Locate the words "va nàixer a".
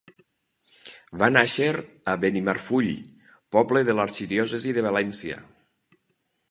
1.23-2.15